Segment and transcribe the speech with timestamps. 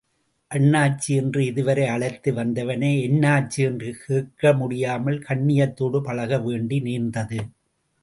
[0.51, 7.39] அண்ணாச்சி என்று இதுவரை அழைத்து வந்தவனை என்னாச்சு என்று கேட்க முடியாமல் கண்ணியத்தோடு பழக வேண்டி நேர்ந்தது.